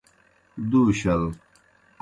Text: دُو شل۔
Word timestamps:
دُو 0.69 0.81
شل۔ 0.99 1.23